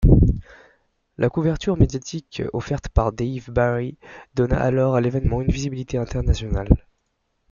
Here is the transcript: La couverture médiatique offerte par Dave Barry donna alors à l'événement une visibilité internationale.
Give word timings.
La 1.19 1.29
couverture 1.29 1.77
médiatique 1.77 2.41
offerte 2.53 2.89
par 2.89 3.11
Dave 3.13 3.51
Barry 3.51 3.99
donna 4.33 4.59
alors 4.59 4.95
à 4.95 4.99
l'événement 5.01 5.43
une 5.43 5.51
visibilité 5.51 5.99
internationale. 5.99 6.75